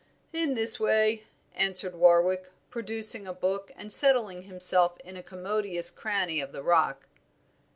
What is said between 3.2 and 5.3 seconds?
a book and settling himself in a